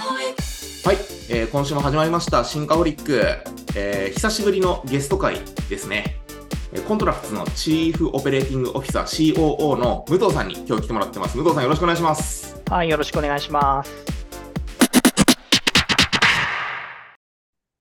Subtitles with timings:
[0.00, 0.96] はい、
[1.28, 3.20] えー今週も始まりましたシンカホリック、
[3.76, 5.36] えー久しぶりのゲスト会
[5.68, 6.16] ですね。
[6.72, 11.36] えーコントラクツのチーフオペレーティングオフィサー COO の武藤さんに今日来てもらってます。
[11.36, 12.62] 武藤さんよろしくお願いします。
[12.70, 13.92] はい、よろしくお願いします。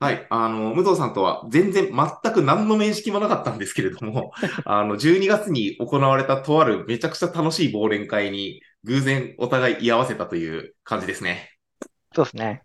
[0.02, 4.34] はい、あの、武藤さんとは全然全く何の面識もなかったんですけれども、
[4.66, 11.59] あの、12月に行われたとあるめちゃくちゃ楽しい忘年会に偶然お互い居合わせたという感じですね。
[12.20, 12.64] そうですね。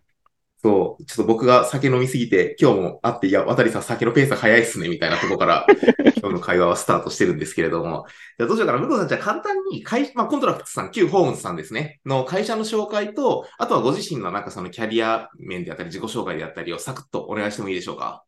[0.62, 5.66] そう、ちょっと僕が酒飲みすぎて、今日も会って、いや、武藤さん酒のペース早いっすね、みたいなところから、
[6.16, 8.06] 今日の会話はスタートしてるんですけれども。
[8.38, 8.78] じゃあどうしようかな。
[8.80, 18.24] 武藤さん、じゃあ簡単に会、まあ、 ContractS さん、旧ホームズさんですね、の会社の紹介と、あとはご自身のなんかそのキャリア面であったり、自己紹介であったりをサクッとお願いしてもいいでしょうか？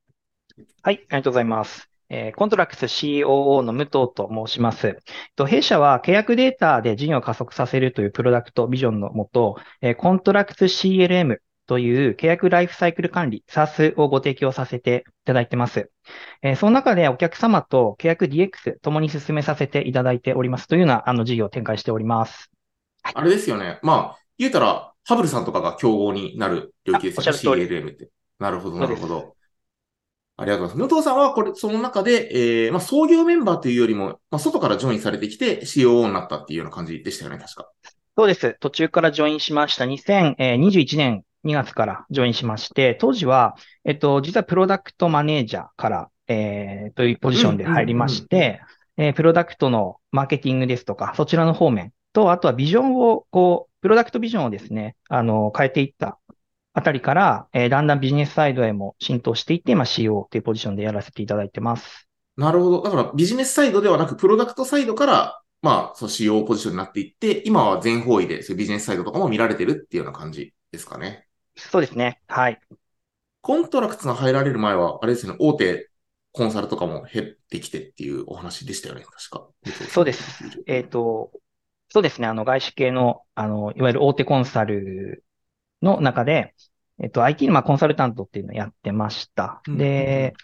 [0.83, 1.96] はい、ありがとうございます。
[2.09, 4.89] えーコントラクス COO の武藤と申します。
[4.89, 4.95] えっ
[5.37, 15.91] と弊社は契約データで事業を加速させるというプロダクトビジョンのもと、えーコントラクス CLM という契約ライフサイクル管理、SaaS をご提供させていただいてます。
[16.43, 22.51] えーその中でお客様と契約 DX ともに進めさせていただいておりますというようなあの事業を展開しております。
[23.03, 23.79] あれですよね。
[23.83, 27.63] まあ、言うたら、ハブルさんとかが競合になる領域ですよね。
[27.63, 28.11] CLM って。
[28.39, 29.36] なるほど、なるほど。
[30.39, 30.91] ありがとうございます。
[30.91, 37.71] 武藤さんは、これ、その中で、えー、まあ、創業メンバーというよりも、まあ、外からジョインされてきて COO になったっていうような感じでしたよね、確か。
[38.17, 38.57] そうです。
[38.61, 39.85] 途中からジョインしました。
[39.85, 48.61] 2021年2月からジョインしまして、当時は、えっと、実はプロダクトマネージャーから、えー、というポジションで入りまして、
[48.99, 56.19] えープロダクトのマーケティングですとか、そちらの方面と、あとはビジョンを、こう、プロダクトビジョンをですね、あの、変えていった
[56.77, 62.07] あたりから、えーだんだんビジネスサイドへも浸透していって、まあ、CO というポジションでやらせていただいてます。
[62.37, 62.83] なるほど。
[62.83, 71.27] だから、ビジネスサイドではなく、プロダクトサイドから、まあ、そう、COO ポジションになっていって、今は全方位で、そういうビジネスサイドとかも見られてるっていうような感じですかね。
[71.57, 72.21] そうですね。
[72.29, 72.61] はい。
[73.41, 75.89] ContractS が入られる前は、あれですよね、大手
[76.33, 79.49] コンサルとかも経てきてっていうお話でしたよね、確か。
[79.89, 80.45] そうです。
[80.67, 81.31] えっと、
[81.89, 82.27] そうですね。
[82.27, 85.25] あの、外資系の、あの、いわゆる大手コンサル
[85.83, 86.55] の中で、
[87.01, 89.61] えっと、IT のまあコンサルタントっていうのをやってました。
[89.69, 90.35] うんで、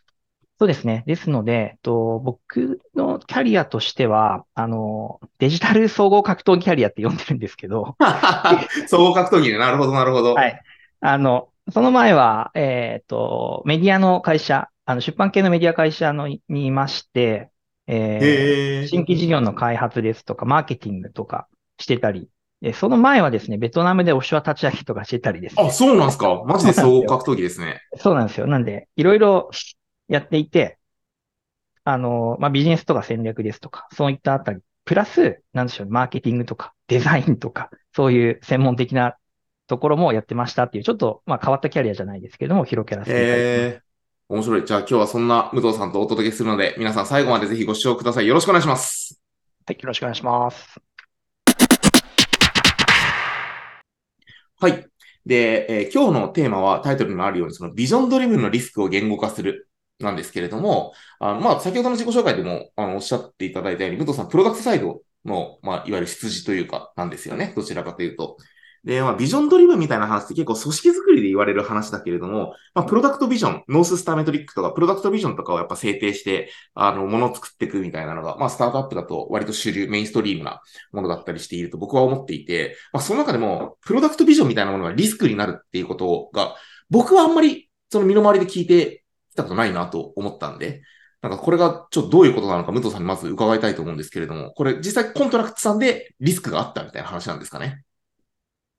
[0.62, 1.02] そうですね。
[1.08, 7.96] ですので、えっと、僕のキャリアとしては、あの、デジタル総合格闘技キャリアって呼んでるんですけど、
[8.86, 9.58] 総合格闘技ね。
[9.58, 10.34] なるほど、なるほど。
[10.34, 10.62] はい。
[11.00, 17.50] あの、その前は、えっと、メディアの会社、あの、出版系のメディア会社のにいまして、
[17.88, 18.86] えー。
[18.86, 22.28] 新規事業の開発ですとか、マーケティングとかしてたり、
[22.64, 26.42] えその前はですね、ベトナムでオフショア立ち上げとかしてたりですねあ、そうなんですか？
[26.46, 27.80] マジで総合格闘技ですね。
[27.98, 28.46] そうなんですよ。
[28.46, 29.50] なんで、いろいろ
[30.08, 30.78] やっていて、
[31.84, 39.16] あの、まあ、ビジネスとか戦略ですとか、そういったあたり、プラス、なんでしょう、マーケティングとか、デザインとか、そういう専門的な
[39.66, 43.50] ところもやってましたっていう、ちょっと、まあ、変わったキャリアじゃないですけども、広くやらせていただいてます。
[43.50, 43.80] へえ。
[44.28, 44.64] 面白い。
[44.64, 48.26] じゃあ今日はそんな武藤さんとお届けするので、皆さん最後までぜひご視聴ください。
[48.28, 49.20] よろしくお願いします。
[49.66, 50.91] はい、よろしくお願いします。
[54.62, 54.86] はい。
[55.26, 59.68] で、えー今日のテーマはタイトルにもあるように、そのビジョンドリブンのリスクを言語化する
[59.98, 67.52] なんですけれども、あの、まあ、先ほどの自己紹介でも、あの、おっしゃっていただいたように、武藤さん、プロダクトサイドの、まあ、いわゆる羊というか、なんですよね。
[67.56, 68.36] どちらかというと。
[68.84, 80.60] で、まあ、ビジョンドリブンみたいな話って結構組織づくりで言われる話だけれども、まあ、プロダクトビジョン、 North Star Metric とか、プロダクトビジョンとかをやっぱ制定して、あの、ものを作っていくみたいなのが、まあ、スタートアップだと割と主流、メインストリームな
[80.92, 86.56] ものだったりしていると僕は思っていて、まあ、その中でも、プロダクトビジョンみたいなものがリスクになるっていうことが、
[86.90, 90.82] 僕はあんまり、その身の回りで聞いてきたことないなと思ったんで、
[91.20, 97.84] なんかこれがちょっとどういうことなのか、武藤さんにまず伺いたいと思うんですけれども、これ実際 ContractS さんでリスクがあったみたいな話なんですかね。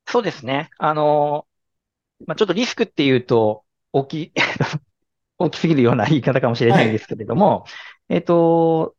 [0.08, 0.70] そうですね。
[0.78, 1.48] あの、
[2.28, 4.34] まあ、ちょっとリスクっていうと、大きい、
[5.40, 7.66] 大きすぎるような言い方かもしれないんですけれども、
[8.10, 8.96] えっと、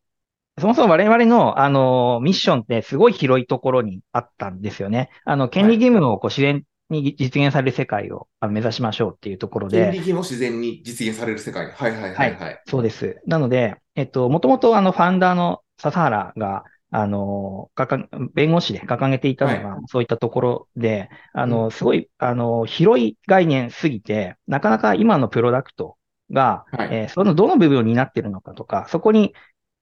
[0.59, 5.09] そもそも我々の、あの、ミッションってすごい広いところにあったんですよね。
[5.25, 11.71] あの、権利義務をこう自然に実現される世界を目指しましょうっていうところで、権利義務を自然に実現される世界。
[11.71, 12.61] はいはいはいはい。
[12.67, 13.21] そうです。
[13.27, 25.97] なので、えっと、もともとあの、ファウンダーの笹原が、あの、かか弁護士で掲げていたのが、そういったところで、あうの、すごい、あの、広い概念すぎて、なかなか今のプロダクト
[26.31, 26.95] が、はい。
[26.95, 29.33] えーそのどの部分を担っているのかとか、そこに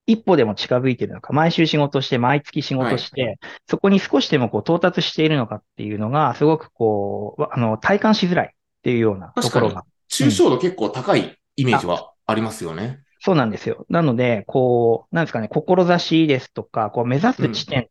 [0.06, 3.40] 一歩でも近づいているのか、毎週仕事して、毎月仕事して、
[3.70, 8.50] そこに少しでもこう到達しているのかっていうのが、すごくこう、あの、体感しづらいっ
[8.82, 9.86] ていうようなところが。
[10.10, 13.03] 抽象度結構高いイメージはありますよね。
[13.24, 13.86] そうなんですよ。
[13.88, 17.90] なので、こう、なんですかね、志ですとか、こう、目指す地点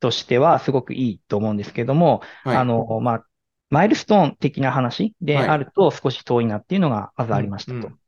[0.00, 2.56] としてはすごくいいと思うんですけども、はい。
[2.58, 3.26] あの、まあ、
[3.70, 7.98] マイルストーン的な話ではいあると少し遠いなっていうのがまずありましたとうんうん。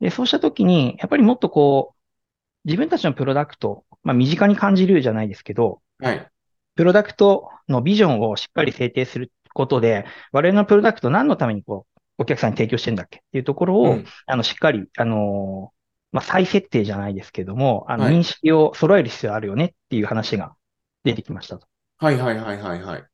[0.00, 6.30] で、そうしたときに、やっぱりもっとこう、自分たちのプロダクト、まあ身近に感じるじゃないですけど、はい。
[6.76, 15.74] プロダクトのビジョンをしっかり制定することで、我々のプロダクト何のためにこう、お客さんに提供してるんだっけっていうところを、うんあの、しっかり、あのー
[16.12, 20.54] まあ、再設定じゃないですけども、あの、はい認識を揃える必要あるよねっていう話が
[21.02, 21.66] 出てきましたと。
[21.98, 23.04] はいはいはいはいはい。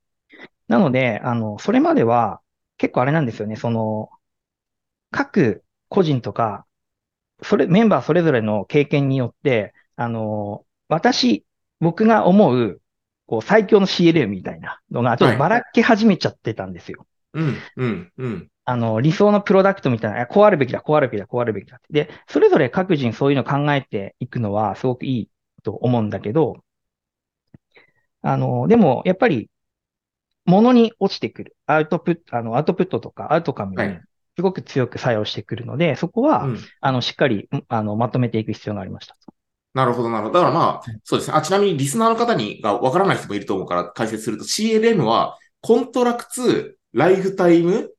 [0.67, 2.41] なので、あの、それまでは
[2.77, 4.09] 結構あれなんですよね、その、
[5.09, 6.65] 各個人とか、
[7.41, 11.45] それ、メンバーそれぞれの経験によって、あの、私、
[11.79, 12.81] 僕が思う、
[13.25, 17.07] こう、最強の CLM みたいなのが、ちょっとばらけ始めちゃってたんですよ。
[17.33, 18.47] うん、うん、うん。
[18.71, 21.81] あの、理想のプロダクトみたいな、こうあるべきだ、こうあるべきだ、こうあるべきだ。
[21.89, 25.29] で、それぞれ各人そういうのを考えていくのはすごくいい
[25.61, 26.63] と思うんだけど、
[28.21, 29.49] あの、でも、やっぱり、
[30.45, 31.57] ものに落ちてくる。
[31.65, 34.01] アウトプット、あの、アウトプットとかアウトカムにはい、
[34.37, 39.17] すごく強く作用してくるので、そこは、うんあの、しっかり、あの、まとめていく必要がありました。
[39.73, 40.39] なるほど、なるほど。
[40.39, 41.37] だからまあ、そうですね。
[41.37, 47.91] あ、ちなみにリスナーの方にがわからない人もいると思うから解説すると、CLM は、コントラクツ、ライフタイム、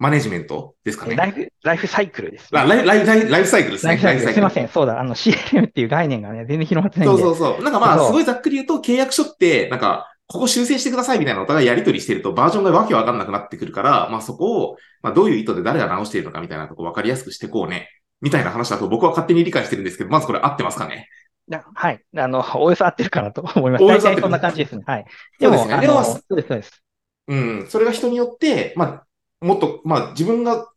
[0.00, 1.14] マネジメントですかね。
[1.14, 3.90] ライフ、ライフサイクルです、ラライライライライフサイクルですね。
[3.90, 4.32] ライフサイクル。
[4.32, 4.64] すいません。
[4.64, 4.68] ん。
[4.68, 4.98] そうだ。
[4.98, 7.22] あの、CLM っていう概念がね、全然広まってないんそうで。
[7.24, 7.62] そうそう。
[7.62, 17.90] なんかまあ、すごいざっくり言うと、契約書って、なんか、ここ修正してくださいみたいなお互いやり取りしてると、バージョンがわけわかんなくなってくるから、まあそこを、まあどういう意図で誰が直しているのかみたいなとこわかりやすくしてこうね。
[18.22, 21.08] みたいな話だと僕は勝手に理解してるんですけど、まずこれ合ってますかね？
[21.48, 22.00] なはい。
[22.16, 23.84] あの、おおよそ合ってるかなと思います。
[23.84, 24.84] 大体そんな感じですね。
[24.86, 25.04] はい。
[25.38, 25.74] でも、そうですね。
[25.74, 26.82] あの、でも、そうです、そうです。
[27.26, 29.06] うん、それが人によって、まあ、
[29.40, 30.68] もっと、まあ自分が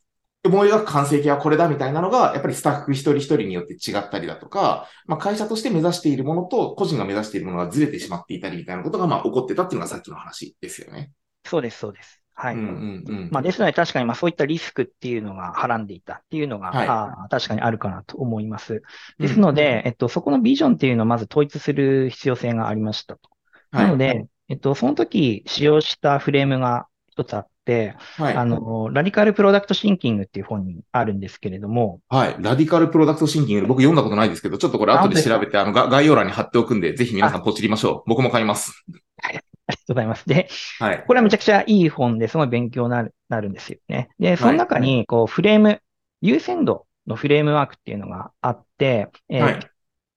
[0.45, 11.11] 思い描く完成形はこれだみたいなのが、やっぱりスタッフ一人一人によって違ったりだとか、まあ会社として目指しているものと個人が目指しているものがずれてしまっていたりみたいなことがまあ起こってたっていうのがさっきの話ですよね。
[11.45, 12.23] そうです、そうです。
[12.35, 12.55] はい。
[12.55, 13.29] うんうんうん。
[13.31, 18.81] まあ、ですので、確かに、まあ、そういったリスクっていうのがはらんでいたっていうのが、はいあー確かにあるかなと思います。
[19.19, 23.29] うんですので、えっと、そこのビジョンっていうのをまず統一する必要性がありましたと。
[23.71, 28.35] はいなので、えっと、その時使用したフレームが一つあって、はい。
[28.35, 32.35] あの、ラディカルプロダクトシンキングっていう本にあるんですけれども、はい。
[32.39, 38.09] ラディカルプロダクトシンキング、僕読んだことないですけど、ちょっとこれ後で調べて、あの、が概要欄に貼っておくんで、ぜひ皆さんポチりましょう。
[38.09, 38.83] 僕も買います。
[39.23, 40.27] ありがとうございます。
[40.27, 40.49] で、
[40.79, 41.03] はい。
[41.07, 44.09] これはめちゃくちゃいい本ですごい勉強になる、なるんですよね。
[44.19, 45.81] で、その中に、こう、フレーム、
[46.21, 49.69] 優先度のフレームワークっていうのがあって、えーはい。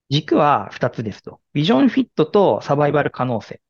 [0.08, 1.40] 軸は2つですと。
[1.52, 3.60] ビジョンフィットとサバイバル可能性。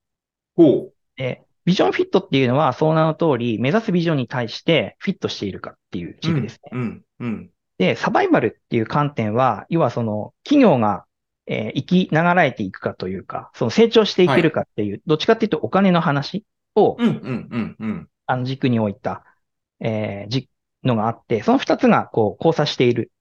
[0.55, 0.93] ほう。
[1.17, 6.71] でビジョンフィットっていうのは、その名の通り、目指すビジョンに対してフィットしているかっていう軸ですね。
[6.73, 7.05] うん。
[7.21, 7.51] うん。
[7.79, 11.05] で、サバイバルっていう観点は、要はその、企業が、
[11.49, 17.09] えー生きながらえていくかというか、その成長していけるかっていう、どっちかっていうとお金の話を、うん。
[17.09, 17.49] うん。
[17.51, 17.77] うん。
[17.79, 18.09] うん。
[18.27, 19.25] あの軸に置いた、
[19.81, 20.49] えーじ、
[20.83, 23.13] のがあって、その二つがこう交差している。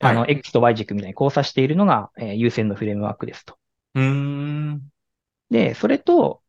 [0.00, 3.58] あの、は X と Y 軸みたいに交差しているのが、えー優先のフレームワークですと。
[3.94, 4.90] うーん。
[5.50, 6.42] で、それと、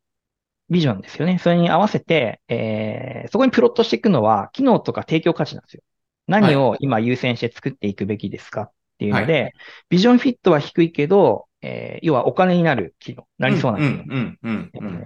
[0.69, 1.39] ビジョンですよね。
[1.39, 5.83] それに合わせて、えーそこにプロットしていくのは、機能とか提供価値なんですよ。
[6.27, 9.53] 何を今優先して作っていくべきですかっていうので、
[9.89, 13.81] ビジョンフィットは低いけど、えー要はお金になる機能、なりそうなん。
[13.81, 13.89] うん。
[14.09, 14.39] うん。
[14.43, 14.71] うん。
[14.75, 15.05] えー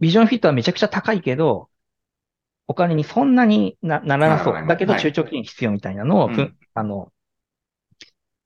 [0.00, 1.68] ビジョンフィットはめちゃくちゃ高いけど、
[2.66, 4.50] お金にそんなになならなそ。
[4.50, 7.12] うだけどはい中長期に必要みたいなのを、うんぶあの、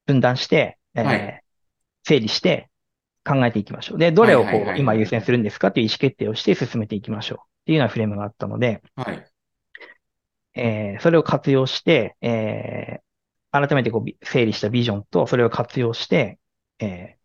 [0.07, 1.43] 分断して、えーはい
[2.05, 2.71] 整理して
[3.27, 3.99] 考えていきましょう。
[3.99, 7.39] で、どれをこう今優先するんですかという意思決定をして進めていきましょう。
[7.39, 9.27] っていうようなフレームがあったので、はい。
[10.55, 13.07] えーそれを活用して、えー
[13.53, 16.39] 改めてこうび整理したビジョンとそれを活用して、
[16.79, 17.17] え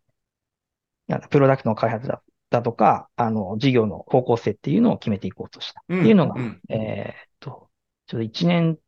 [1.08, 5.82] ープロダクトの開発だだとか、あの、事業の方向性っていうのを決めていこうとした。
[5.88, 7.70] うんっていうのが、うんえーっと、
[8.06, 8.78] ちょっと1年、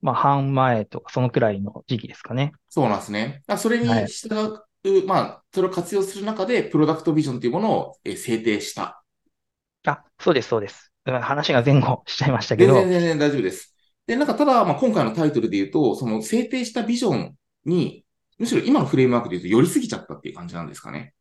[0.00, 2.52] まあ、半前とか、そのくらいの時期ですかね。
[2.68, 3.42] そうなんですね。
[3.46, 4.62] あそれにはい従う、
[5.06, 9.02] まあ、それを活用する中で、プロダクトビジョンというものをえー制定した。
[9.86, 10.92] あ、そうです、そうです。
[11.06, 13.74] うん話が前後しちゃいましたけど、全然全然大丈夫です。
[14.06, 17.34] で、なんかただ、まあ、今回のタイトルで言うと、その制定したビジョン
[17.64, 18.04] に、
[18.38, 21.14] むしろ今のフレームワークで言うと寄りすぎちゃったっていう感じなんですかね。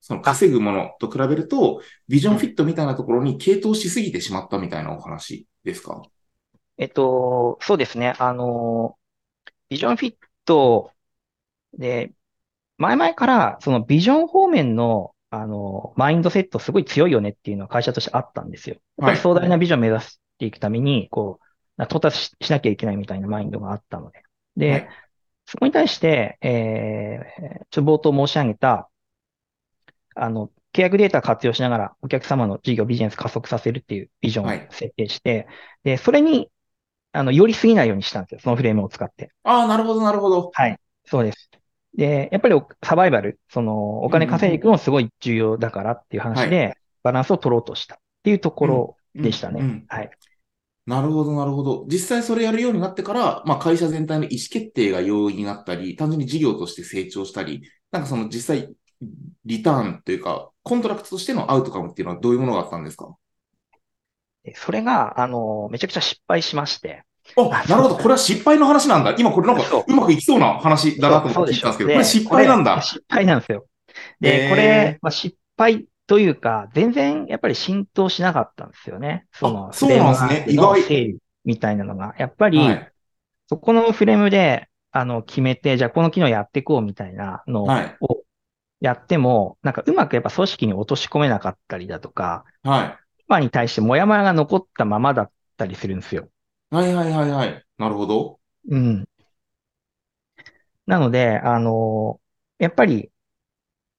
[0.00, 6.02] その稼ぐものと比べると、ビジョンフィットみたいなところに傾倒しすぎてしまったみたいなお話ですか？
[6.78, 8.14] えっと、そうですね。
[8.18, 8.98] あの、
[9.68, 10.92] ビジョンフィット
[11.72, 12.12] で、
[12.78, 18.76] 前々から、そのビジョン方面の、あの、マインドセットすごい強いよねっていうのは会社としてあったんですよ。
[18.98, 21.40] やっぱり壮大なビジョンを目指していくために、こ
[21.78, 24.22] う、到達ししなきゃいけないみたいなマインドがあったので。
[24.56, 24.88] で、はい
[25.46, 28.90] そこに対して、えー、ちょっと冒頭申し上げた、
[30.16, 35.46] あの、契約データ活用しながらお客様の事業、ビジネス加速させるっていうビジョンを設定して、
[35.84, 36.50] で、それに、
[37.12, 38.40] あの、寄りすぎないようにしたんですよ。
[38.40, 39.30] そのフレームを使って。
[39.44, 40.50] ああ、なるほど、なるほど。
[40.52, 40.78] はい。
[41.04, 41.50] そうです。
[41.96, 49.60] で、やっぱりおサバイバル、その、お金稼いでいくのもすごい重要だからっていう話で、バランスを取ろうとしたっていうところでしたね。
[49.62, 50.10] うんうんはい。
[50.86, 51.84] なるほど、なるほど。
[51.88, 58.72] 実際それやるようになってから、まあ会社全体の意思決定が容易になったり、単純に事業として成長したり、なんかその実際、
[59.44, 63.16] リターンというか、 ContractS としてのアウトカムっていうのはどういうものがあったんですか？
[64.44, 67.05] でそれが、あの、めちゃくちゃ失敗しまして。
[67.36, 67.96] あ、なるほど。
[67.96, 69.14] これは失敗の話なんだ。
[69.18, 72.80] 今これなんかそううまくいきそうな話だなと思って聞いたんですけど、これ失敗なんだ。
[72.82, 73.66] 失敗なんですよ。
[74.20, 79.26] で、へーこれ、まあ、失敗というか、全然やっぱり浸透しなかったんですよね。
[79.32, 82.14] その、あそうなんですね意外整理みたいなのが。
[82.18, 82.92] やっぱり、はい。
[83.48, 87.96] そこのフレームで、あの、決めて、じゃあこの機能やっていこうみたいなのをはい。
[88.80, 92.98] やっても、なんかうまくやっぱ組織に落とし込めなかったりだとか、はい。
[93.28, 96.28] 今に対してモヤモヤが残ったままだったりするんですよ。
[96.70, 97.64] はいはいはいはい。
[97.78, 98.40] なるほど。
[98.68, 99.06] うん。
[100.86, 102.20] なので、あの、
[102.58, 103.10] やっぱり、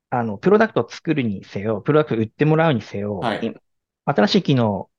[0.09, 3.53] あの、プロダクトを作るにせよ、プロダクトを売ってもらうにせよ、はいい
[4.05, 4.89] 新しい機能、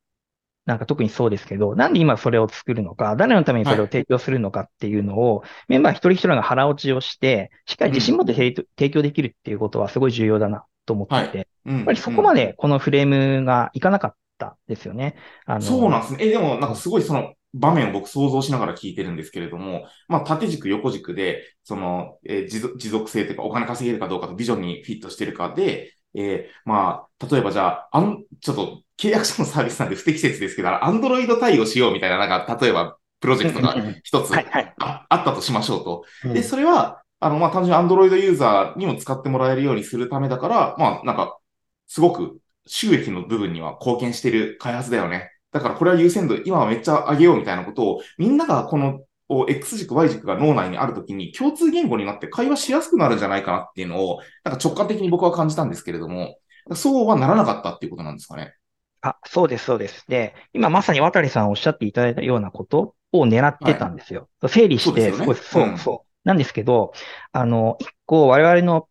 [0.67, 11.77] なんか特にそうですけど、なんで今それを作るのか、誰のためにそれを提供するのかっていうのを、メンバー一人一人が腹落ちをして、しっかり自信持って提供提供できるっていうことはすごい重要だなと思っていて、うん。
[11.77, 15.17] やっぱりそこまでこのフレームがいかなかったですよね。
[15.47, 16.27] あの、そうなんですね。
[16.27, 34.75] え、でもなんかすごいその場面を僕想像しながら聞いてるんですけれども、まあ縦軸横軸で、その、えー持続持続性というかお金稼げるかどうかとビジョンにフィットしてるかで、えーまあ、例えばじゃあ、あん、ちょっと契約者のサービスなんで不適切ですけど、アンドロイド対応しようみたいな、なんか、例えば、プロジェクトが一つはいはい。
[34.81, 36.05] ああったとしましょうと。
[36.25, 41.39] うんで、それは、あの、まあ、単純に Android ユーザーにも使ってもらえるようにするためだから、まあ、なんか、
[41.87, 45.31] すごく収益の部分には貢献している開発だよね。
[45.53, 56.39] だからこれは優先度、今はめっちゃ上げようみたいなことを、みんながこのお X 軸、Y 軸が脳内にあるときに共通言語になって会話しやすくなるんじゃないかなっていうのを、なんか直感的に僕は感じたんですけれども、
[56.75, 58.55] そうはならなかったっていうことなんですかね？
[59.01, 60.05] あ、そうです、そうです。
[60.09, 64.29] で、今まさに渡さんおっしゃっていただいたようなことを狙ってたんですよ。
[64.49, 66.29] 整理して、そうですよねすごい、そうう、んそう。
[66.29, 66.93] なんですけど、
[67.33, 68.89] あの、一個我々の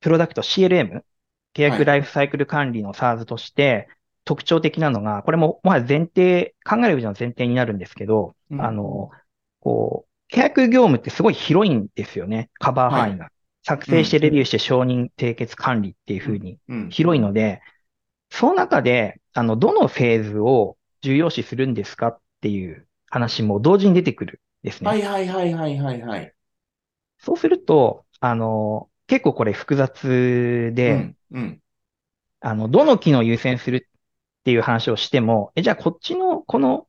[0.00, 1.02] プロダクト CLM、
[1.54, 3.88] 契はい約ライフサイクル管理の SaaS として
[4.24, 9.10] 特徴的なのが、これももはや前提、考える上での前提になるんですけど、うんあの、
[9.60, 12.50] こう、契約業務ってすごい広いんですよね。
[12.58, 13.30] カバー範囲が。
[13.64, 16.90] 作成してレビューして承認、締結管理っていうふうにうん。
[16.90, 17.62] 広いので、
[18.30, 24.90] その中で、あの、どのフェーズを重要視するんですかっていう話も同時に出てくるんですね。
[24.90, 26.34] はいはいはいはいはいはい。
[27.18, 31.16] そうすると、あの、結構これ複雑で、うん。
[31.30, 31.62] うん。
[32.40, 33.88] あの、どの機能を優先する
[34.42, 36.88] っていう話をしても、え、じゃあこっちの、この、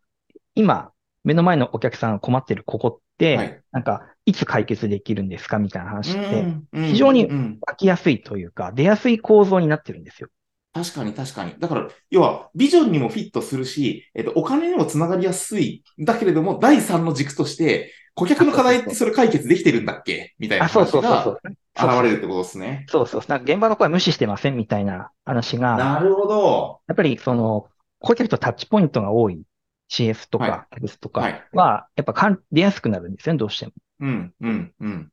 [0.56, 0.92] 今、
[1.24, 5.60] 目の前のお客さんが困ってるここって、はいなんか、いつ解決できるんですか？
[5.60, 10.30] みたいな話って、非常にうん湧きやすいというか、出やすい構造になってるんですよ。
[10.74, 11.54] 確かに確かに。
[11.60, 15.84] だから、要は、ビジョンにもフィットするし、えっと、お金にもつながりやすい。
[16.00, 20.36] だけれども、第三の軸として、顧客の課題ってそれ解決できてるんだっけ？
[20.40, 22.00] みたいなあ、そう話そうそうそがう。
[22.00, 22.86] 現れるってことですね。
[22.90, 23.22] そうそう。
[23.28, 26.82] なんか現場の声無視してませんみたいな話が、なるほど。
[26.88, 27.68] やっぱりその、
[28.00, 29.42] 顧客とタッチポイントが多い
[29.90, 31.22] CS とはか X とか
[31.54, 33.72] はやっぱかん出やすくなるんですよね、どうしても。
[34.02, 35.10] うん、うん、うん。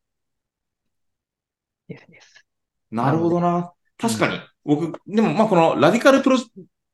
[1.89, 2.47] ですです。
[2.91, 3.73] なるほどな。
[3.99, 4.41] 確かに。
[4.65, 6.39] 僕、でも、まあ、このラディカルプロ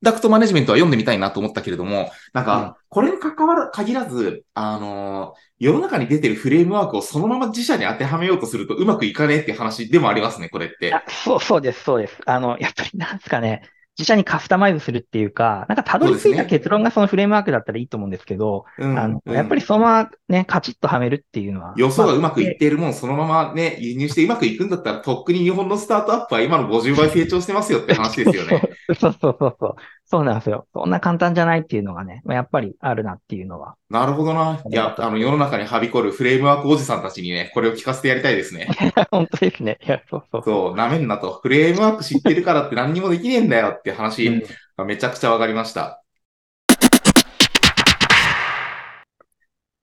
[0.02, 10.94] ダクトマネジメントは読んでみたいなと思ったけれども、なんうんか、これに関わら、限らず、あのー世の中に出てるフレームワークをそのまま自社に当てはめようとするとうまくいかねえって話でもありますね、これって。
[10.94, 12.18] あ、そう、そうです、そうです。
[12.26, 13.62] あの、やっぱりなんですかね、
[13.98, 21.72] 自社にカスタマイズするっていうか、なんかたどり着いた結論がそのフレームワークだったらいいと思うんですけど、うんあの、うんやっぱりそのままね、カチッとはめるっていうのは。
[21.76, 28.62] 予想がうまくいまあっているもん、そのままね、輸入してうまくいくんだったら、とっくに日本のスタートアップは今の50倍成長してますよって話ですよね。
[29.00, 29.76] そうそうそうそう。
[30.08, 30.68] そうなんですよ。
[30.72, 33.74] そんな簡単じゃないっていうのがね、まあやっぱりあるなっていうのは。
[33.90, 34.62] なるほどな。
[34.70, 38.68] いや、あの、世の中にはびこるフレームワークおじさんたちにね、これを聞かせてやりたいですね。
[39.10, 39.78] 本当ですね。
[39.84, 41.40] いや、そうそうそう、なめんなと。
[41.42, 44.42] フレームワーク知ってるからって何にもできねえんだよって話う
[44.84, 46.04] めちゃくちゃわかりました。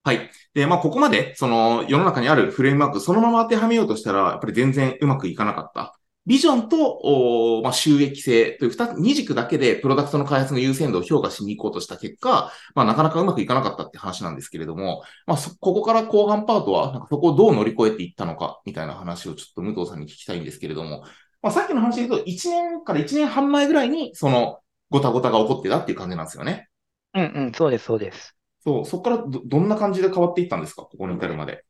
[0.06, 0.30] はい。
[0.54, 5.98] で、まあ、ここまで、その、世の中にあるフレームワーク、そのまま当てはめようとしたら、やっぱり全然うまくいかなかった。
[6.26, 21.04] ビジョンと、まあ、収益性という二つ、二軸だけでプロダクトの開発の優先度を評価しに行こうとした結果、まあ、なかなかうまくいかなかったって話なんですけれども、まあ、そ、ここから後半パートは、なんかそこをどう乗り越えていったのか、みたいな話をちょっと武藤さんに聞きたいんですけれども、
[21.42, 26.70] まあ、さっきの話で言うと、1年から1年半前ぐらいに、その、ごたごたが起こってたっていう感じなんですよね。
[27.16, 28.36] うんうん、そうです、そうです。
[28.64, 30.84] そう、そこからど、どんな感じで変わっていったんですか？
[30.84, 31.66] ここに至るまで。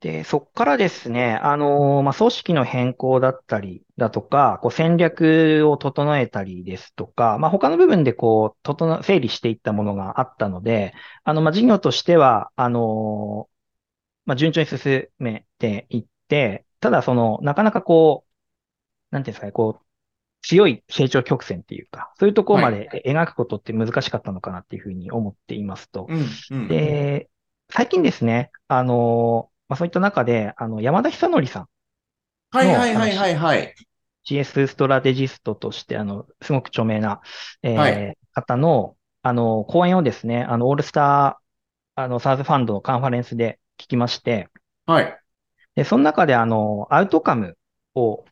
[0.00, 10.92] で、そこからですね、あのーまあ、組織の変更だったりだとか、こう戦略を整えたりですとか、まあ、他の部分でこう、整、整理していったものがあったので、
[11.24, 13.52] あの、まあ、事業としては、あのー
[14.26, 19.86] まあ、順調に進めていって、ただその、なかなかこう、なんていうんですかね、こう、
[20.42, 26.06] 強い成長曲線っていうか、そういうところまで描くことって難しかったのかなっていうふうに思っていますと。
[26.08, 26.68] うん、うん。
[26.68, 27.30] で、
[27.70, 31.68] 最近ですね、あの、まあ、そういった中で、あの、山田久則さん、
[32.50, 33.74] はいはいはいはいはい。
[34.24, 37.20] GS ストラテジストとして、あの、すごく著名な、
[37.62, 44.50] えーはい方の、あの、講演をですね、あの、オールスター、あの、サーズファンドのカンファレンスで聞きまして、
[44.86, 45.22] はい。
[45.74, 47.58] で、その中で、あの、アウトカム
[47.94, 48.24] を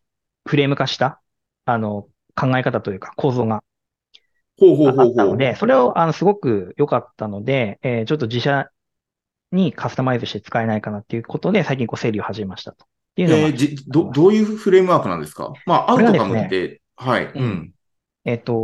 [0.46, 1.22] フレーム化した、
[1.64, 3.62] あの、考え方というか構造が
[4.58, 5.12] ほうほうあほうほう。
[5.12, 8.70] ったので、それを、あの、すごく良かったので、えーちょっと自社
[9.54, 12.84] にカスタマイズして使えないかなっていうことで、最近こう整理を始めましたと。
[12.84, 15.52] っていうのが、えーじ、ど、どういうフレームワークなんですか？
[15.66, 17.32] まあ、アウトカムこって、はい。
[17.34, 17.72] うん。
[18.24, 18.54] えっと、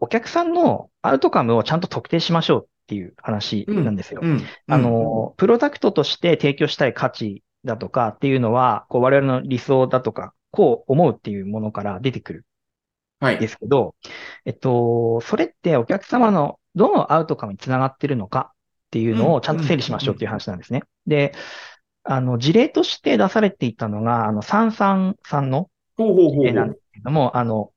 [0.00, 4.20] お客さんのアウトカムをちゃんと特定しましょうっていう話なんですよ。
[4.22, 4.42] うん。
[4.68, 12.46] あの、プロダクトとして提供したい価値だとかっていうのは、こう我々の理想だとか、こう思うっていうものから出てくる
[13.18, 13.38] はい。
[13.38, 13.94] ですけど、
[14.44, 18.52] えっと、それってお客様のどのアウトカムにつながってるのか
[18.86, 20.82] っていうのをちゃんと整理しましょうっていう話なんですね。
[21.06, 21.34] で、
[22.04, 25.70] あの、事例として出されていたのが、あの、サンサンさんの
[26.28, 26.80] 事例なんでう。
[26.80, 27.72] すけども、あの、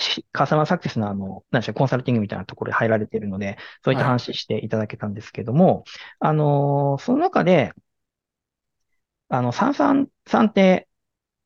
[0.00, 5.84] しカスタマーサクセスのあの、なんでしょう、コンサルティングみたいなところに入られているので、そういった話していただけたんですけども、
[6.20, 7.72] あの、その中で、
[9.28, 10.88] あの、サンサンさんって、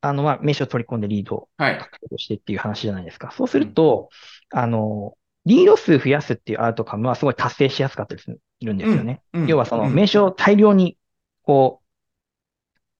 [0.01, 1.79] あの、まあ、名刺を取り込んでリードをはい。
[1.79, 3.31] 獲得してっていう話じゃないですか。
[3.31, 4.09] そうすると、
[4.51, 9.21] あの、リード数増やすっていうアウトカムはすごい達成しやすかったりするんですよね。
[9.33, 10.97] うん要はそのうん名刺を大量に
[11.43, 11.83] こう、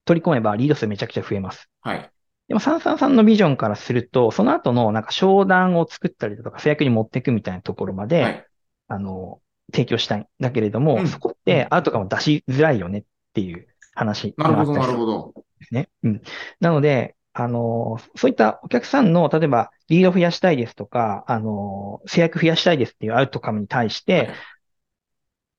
[0.05, 1.69] 取り込めばリード数めちゃくちゃ増えます。
[1.81, 2.11] はい。
[2.49, 8.45] でも、サンサンさんのビジョンからすると、その後のなんか商談を作ったりだとか、制約に持っていくみたいなところまで、はい。
[8.89, 9.39] あの、
[9.71, 15.33] 提供したいんだけれども、うんそこってアウトカムを出しづらいよねっていう話なるほど、なるほど。
[15.71, 15.87] ね。
[16.03, 16.21] うん。
[16.59, 24.29] なので、あの、そういったお客さんの、例えば、リード増やしたいですとか、あの、制約増やしたいですっていうアウトカムに対して、はい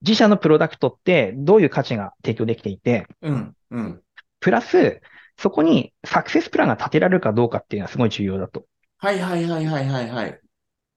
[0.06, 4.02] 自社のプロダクトってどういう価値が提供できていて、うん、うん。
[4.40, 5.00] プラス、
[5.38, 8.66] そこにサクセスプランが立てられるかどうかっていうのはすごい重要だと。
[8.98, 10.40] はいはいはいはいはいはい。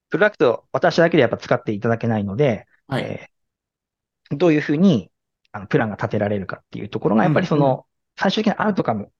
[0.09, 3.03] プロダクト、私だけでやっぱ使っていただけないので、はい。
[3.03, 3.37] えー
[4.29, 5.09] どういうふうに
[5.51, 7.85] あのプランが立てられるかっていうところが、やっぱりその、
[8.19, 9.11] 最終的なアウトカム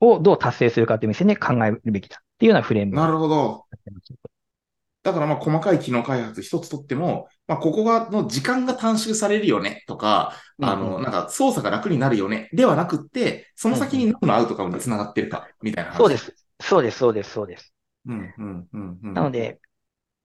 [0.00, 3.66] をどう達成するかっていう目線で考えるべきだっていうようなフレームなるがほど。
[5.06, 15.98] だからまあ細かい機能開発一つとっても、まあここがの時間が短縮されるよねとか、あの、なんか操作が楽になるよねではなくって、その先に何のアウトカムにつながってるかみたいな話。
[15.98, 16.18] そうで。
[16.18, 16.34] す。
[16.60, 17.72] そうです、そうです、そうです。
[18.06, 19.14] うん、うん、うん、うん。
[19.14, 19.60] なので、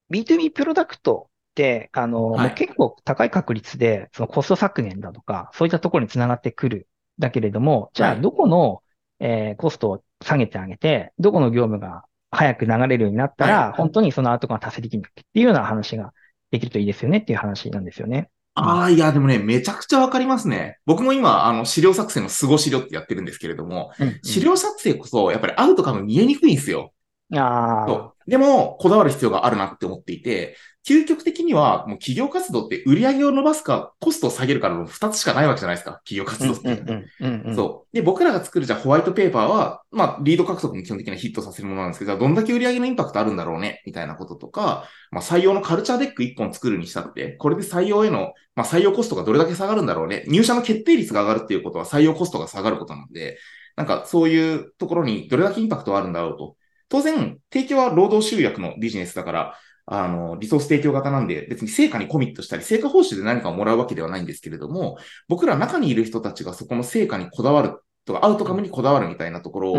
[0.10, 6.88] B2B プロダクトって、あの、はいもう結構高い確率で、そのコスト削減だとか、そういったところにつながってくる。
[7.20, 8.82] だけれども、じゃあ、はいどこの、
[9.20, 16.14] えーコストを下げてあげて、どこの業務が早く流れるようになったら、はい本当にそのアウトが達成できるっていうような話が
[16.50, 18.30] できるといいですよねっていう話なんですよね。
[18.54, 20.80] ああ、いや、でもね、めちゃくちゃわかりますね。
[20.86, 26.94] 僕も今、あの、資料作成のスゴ資料ってやってるんですけれども、うん資料作成こそ、やっぱりアウトカム見えにくいんですよ。
[27.34, 28.14] ああ。
[28.28, 36.02] でも、こだわる必要があるなって思っていて、究極的には、もう企業活動って売り上げを伸ばすか、コストを下げるかの二つしかないわけじゃないですか。
[36.04, 37.54] 企業活動って。
[37.54, 37.96] そう。
[37.96, 50.24] で、僕らが作るじゃあホワイトペーパーは、まあ、リード獲得に基本的にはヒットさせるものなんですけど、じゃあどんだけ売り上げのインパクトあるんだろうね、みたいなこととか、まあ、採用の culture deck 一本作るにしたって、これで採用への、まあ、採用コストがどれだけ下がるんだろうね。
[50.28, 53.38] 入社の決定率が上がるっていうことは採用コストが下がることなんで、
[53.76, 56.56] なんかそういうところにどれだけインパクトがあるんだろうと。
[56.90, 69.78] 当然、提供は労働集約のビジネスだから、あの、リソース提供型なんで、別に成果にコミットしたり、成果報酬で何かをもらうわけではないんですけれども、僕ら中にいる人たちがそこの成果にこだわるとか、アウトカムにこだわるみたいなところを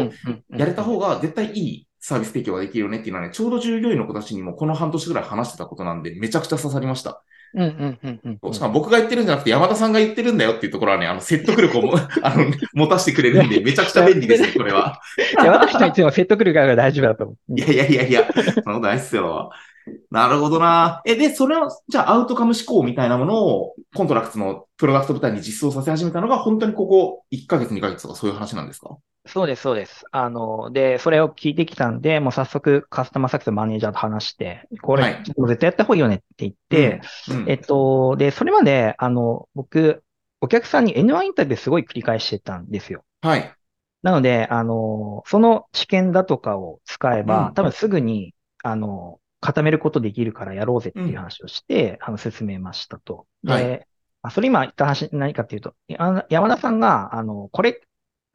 [0.50, 7.22] やれた方が絶対いいサービス提供ができるよねっていうのはね、ちょうど従業員の子たちにもこの半年ぐらい話してたことなんで、めちゃくちゃ刺さりました。
[7.54, 8.54] うんうんうんうんうん。
[8.54, 15.00] しかも僕が言ってるんじゃなくて山田さんが言ってるんだよっていうところはね、あの、説得力をも あの持たせてくれるんで、めちゃくちゃ便利ですね、これは。
[15.40, 17.58] いや、私はいつも説得力があるから大丈夫だと思う。
[17.58, 19.50] いやいやいやいや、そんなことないっすよ。
[20.10, 21.02] なるほどな。
[21.06, 28.96] え、で、それを、じゃあアウトカム思考みたいなものを、 ContractS のプロダクト部隊に実装させ始めたのが、本当にここ1ヶ月、2ヶ月とかそういう話なんですか？
[29.26, 30.04] そうです、そうです。
[30.10, 40.02] あの、で、それを聞いてきたんで、もう早速カスタマーサクセスマネージャーと話して、これ、はいもう絶対やった方がいいよねって言って、うん、えっと、で、それまで、あの、僕、
[40.40, 43.04] お客さんに N1 インタビューすごい繰り返してたんですよ。
[43.20, 43.52] はい。
[44.02, 53.26] なので、あの、その知見だとかを使えば、うん多分すぐに、あの、固めることできるからやろうぜっていう話をして、あの、進めましたと。
[53.44, 53.86] で、はい
[54.24, 57.80] あそれ今言った話何かっていうと、や山田さんが、あの、これ、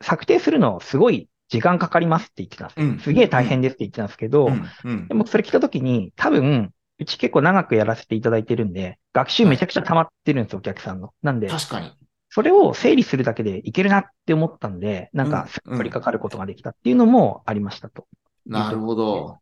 [0.01, 2.81] 策定するのすごい時間かかりますって言ってたんです。
[2.81, 5.13] うんすげえ大変ですって言ってたんですけど、うん、うんで。
[5.13, 11.13] もそれ聞いたときに、多分、うち結構長くやらせていただいてるんで、学習めちゃくちゃ溜まってるんですよ、お客さんの。
[11.23, 11.93] なんで、確かに。
[12.29, 18.05] それを整理するだけでいけるなって思ったんで、なんか、すっ取りかかることができたっていうのもありましたと。
[18.45, 19.37] なるほど。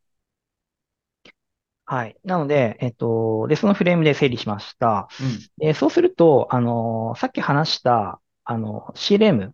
[1.85, 2.17] はい。
[2.23, 5.07] なので、えっと、で、そのフレームで整理しました。
[5.19, 5.39] うん。
[5.57, 9.51] で、そうすると、あの、さっき話した、あの、CLM、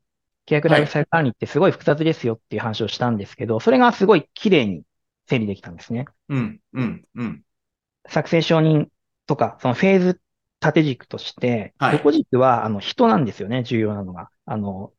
[0.47, 4.83] 契約ライフサイクル管理ってすごい複雑ですよっていう話をしたんですけど、それがすごい綺麗に
[5.27, 6.05] 整理できたんですね。
[6.29, 7.43] うん、うん、うん。
[8.07, 8.87] 作成承認
[9.27, 10.21] とか、そのフェーズ
[10.59, 14.29] 縦軸として、はい横軸はあの人なんですよね、重要なのが。
[14.45, 14.93] あの、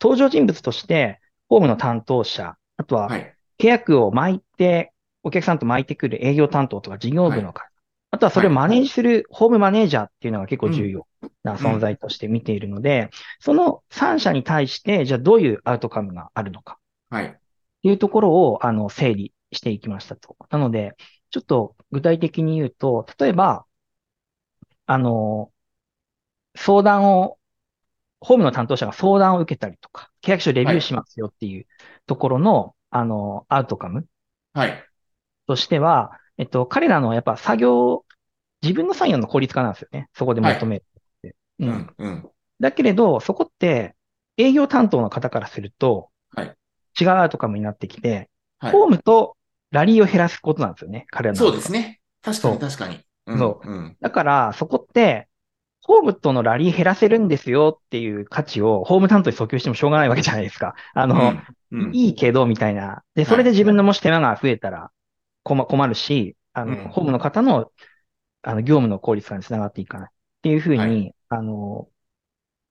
[0.00, 3.34] 登場人物として、ホームの担当者、あとははい。
[3.58, 4.92] 契約を巻いて、
[5.28, 7.68] お客さんと巻いてくる営業担当とか事業部の方、
[8.10, 11.06] あとはそれをマネージするホームマネージャーっていうのが結構重要
[11.44, 13.10] な存在として見ているので、
[13.40, 16.78] その3社に対して、じゃあどういうアウトカムがあるのか。
[17.10, 17.38] はい。
[17.82, 20.36] いうところを、あの、整理していきましたと。
[20.50, 20.96] なので、
[21.30, 23.66] ちょっと具体的に言うと、例えば、
[24.86, 25.52] あの、
[26.56, 27.38] 相談を、
[28.20, 31.66] ホームの担当者が相談を受けたりとか、契約書レビューしますよっていう
[32.06, 34.06] ところの、あの、アウトカム
[34.54, 34.87] はい。
[35.48, 38.04] としては、えっと、彼らのやっぱ作業、
[38.62, 40.08] 自分の作業の効率化なんですよね。
[40.14, 41.36] そこで求めるって。
[41.58, 42.30] ううんん、うん。
[42.60, 43.96] だけれど、そこって
[44.36, 46.54] 営業担当の方からすると、はい
[47.00, 48.72] 違うアウトカムになってきて、はい。
[48.72, 49.36] ホームと
[49.70, 51.38] ラリーを減らすことなんですよね、彼らの。
[51.38, 51.70] そうです。
[51.70, 52.00] ね。
[52.22, 52.98] 確かに、確かに。
[53.26, 53.96] ううん。
[54.00, 55.28] だから、そこって、
[55.82, 60.74] ホームとのラリー減らせるんですよっていう価値をホーム担当に訴求してもしょうがないわけじゃないですか。
[60.94, 61.34] あの、
[61.70, 61.94] うん、うん。
[61.94, 63.02] いいけど、みたいな。
[63.14, 64.90] で、それで自分のもし手間が増えたら
[65.48, 67.72] 困困るし、あの、うんホームの方の、
[68.42, 70.10] あの、業務の効率化につながっていかない。
[70.10, 71.88] っていうふうに、はいあの、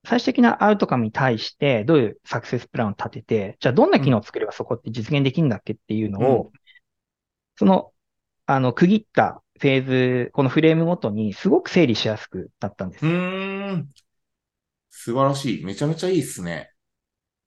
[0.04, 6.52] 最終的なアウトカムに対して、どういうサクセスプランを立てて、じゃあどんな機能を作ればそこって実現できるんだっけっていうのを、
[7.56, 7.92] その、
[8.46, 13.08] あの、区切ったフェーズ、このフレームごとにすごく整理しやすくなったんですう。
[13.08, 13.88] ーん。
[14.90, 15.64] 素晴らしい。
[15.64, 16.72] めちゃめちゃいいっすね。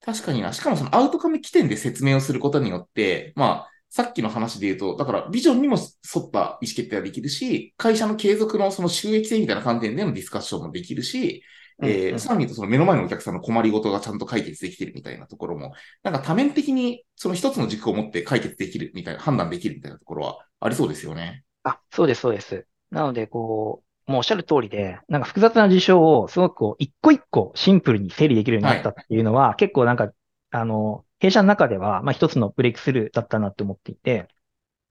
[0.01, 0.51] 確かにな。
[0.53, 11.43] しかもそのアウトカム起点で説明をすることによって、まあ、さっきの話で言うと、だからビジョンにも沿った意思決定ができるし、会社の継続のその収益性みたいな観点でのディスカッションもできるし、
[11.83, 15.73] えうんー、うんさらに言うとその目の前のお客さんの困りごとがちゃんと解決できてるみたいなところも、
[16.03, 21.43] なんか多面的にその一つの軸を持って解決できるみたいな、判断できるみたいなところはありそうですよね。
[21.63, 22.65] あ、そうです、そうです。
[22.91, 30.11] なので、こう、もうおっしゃる通りで、なんか複雑な事象をすごくこう、一個一個シンプルに整理できるようになったっていうのは、結構なんか、
[30.51, 34.27] あの、弊社の中では、まあ一つのブレイクスルーだったなって思っていて、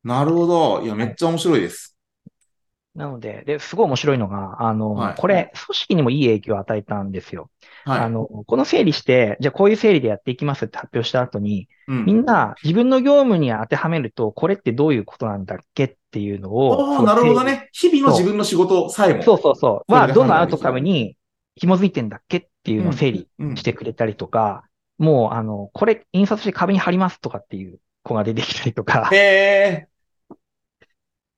[0.05, 0.83] なるほど。
[0.83, 1.97] いや、めっちゃ面白いです。
[2.95, 7.51] なので、で、すごい面白いのが、あの、はいこれ、組織にもいい影響を与えたんですよ。
[7.85, 8.01] はい。
[8.01, 17.69] あの、この整理して、じゃあこういう整理でやっていきますって発表した後に、うんみんな自分の業務に当てはめると、これってどういうことなんだっけっていうのを、なるほどね。
[17.73, 19.23] 日々の自分の仕事さえも。
[19.23, 19.93] そうそうそう。
[19.93, 21.17] は、どのアウトカムに
[21.57, 24.65] 紐づいてんだっけっていうのを整理うんしてくれたりとか、
[25.01, 29.89] もう、あの、これ印刷して壁に貼りますとかっていう子が出てきたりとか、へえ。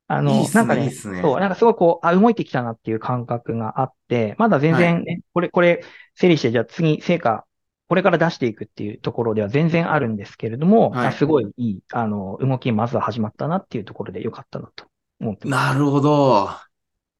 [0.09, 5.85] あの、いいねなんかね、ねそう、なんかすごいこう、あ、動いてきたなっていう感覚があって、まだ全然ね、これ、これ、
[6.16, 7.46] 整理して、じゃあ次、成果、
[7.88, 14.87] これから出していくっていうところでは全然あるんですけれども、はいあすごいいい、あの、動き、まずは始まったなっていうところでよかったなと
[15.20, 15.72] 思ってます。
[15.72, 16.48] なるほど。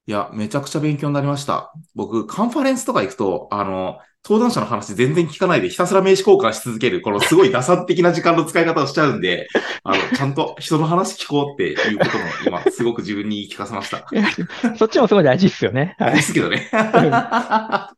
[0.07, 1.73] いや、めちゃくちゃ勉強になりました。
[1.95, 9.49] 僕、カンファレンスとか行くと、あの、登壇者の話全然聞かないでひたすら名刺交換し続ける、このすごい打算的な時間の使い方をしちゃうんで、
[9.85, 14.05] あの、ちゃんと人の話聞こうっていうことも今、すごく自分に言い聞かせました。
[14.77, 15.95] そっちもすごい大事ですよね。
[15.99, 16.69] はいですけどね。
[16.73, 17.91] は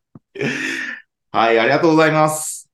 [1.32, 2.68] い、ありがとうございます。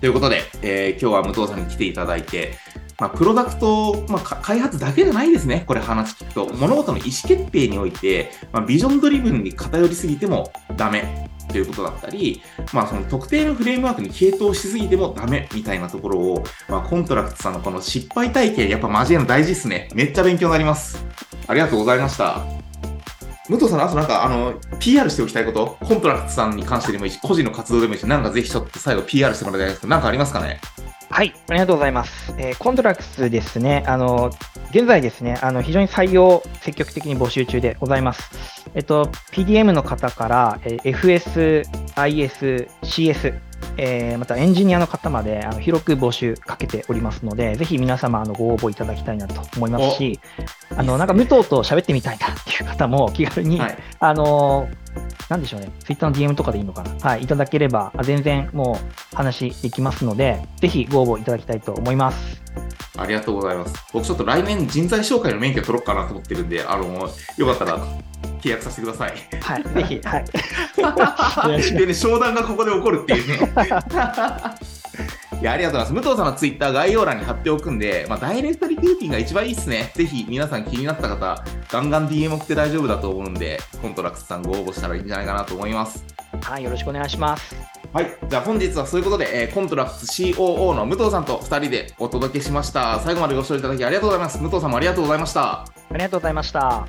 [0.00, 2.58] ということで、えー今日は武藤さんに来ていただいて、
[2.98, 5.64] まあ、プロダクト、まあ、開発だけじゃないですね。
[5.66, 6.46] これ話聞くと。
[6.54, 19.88] 物事の意思決定において、まあ、ビジョンドリブンに偏りすぎてもダメということだったり、まあ、その特定のフレームワークに傾倒しすぎてもダメみたいなところを、まあ、 ContractS さんのこの失敗体験、やっぱ交えるの大事ですね。
[19.94, 21.04] めっちゃ勉強になります。
[21.46, 22.40] ありがとうございました。
[23.48, 30.60] 武藤さん、あとなんか、あの、PR しておきたいこと、 ContractS さんに関してでもいいし、個人の活動でもいいし、なんかぜひちょっと最後 PR してもらいたいですけど、なんかありますかね？
[31.14, 32.34] はい、ありがとうございます。
[32.38, 34.32] えーコントラクスですね、あの、
[34.72, 38.68] 現在ですね、あの、非常に採用積極的に募集中でございます。
[38.74, 41.62] えっと、PDM の方から、えー FS、
[41.94, 43.32] IS、CS、
[43.76, 50.18] えーまたエンジニアの方まであの広く募集かけておりますので、ぜひ皆様あのご応募いただきたいなと思いますし、
[50.76, 53.78] あのなんか武藤と喋ってみたいなっていう方も気軽に、はい。
[54.00, 54.68] あの
[55.28, 62.42] なんでしょうね、Twitter の DM とかでいいのかな、はい、いただければ、あ全然もう話できますので、ぜひご応募いただきたいと思います。
[62.96, 63.74] ありがとうございます。
[63.92, 67.78] 僕ちょっと来年人材紹介の免許取ろうかなと思ってるんで、あの、よかったら
[68.40, 69.14] 契約させてください。
[69.40, 71.72] はい、ぜひ、はい。
[71.78, 73.52] でね、商談がここで起こるっていうね。
[75.40, 76.06] いや、ありがとうございます。
[76.08, 79.90] 武藤さんのツイッター概要欄に貼っておくんで、まあ、ダイレクトリクルーティングが一番いいっすね。
[79.94, 86.04] ぜひ皆さん気になった方、ガンガン DM 送って大丈夫だと思うんで、 ContractS さんご応募したらいいんじゃないかなと思います。
[86.42, 87.73] はい、よろしくお願いします。
[87.94, 88.12] はい。
[88.28, 92.98] じゃあ本日はそういうことで、えーコントラクス COO の武藤さんと2人でお届けしました。
[92.98, 94.38] 最後までご視聴いただきありがとうございます。
[94.38, 95.60] 武藤さんもありがとうございました。
[95.60, 96.88] ありがとうございました。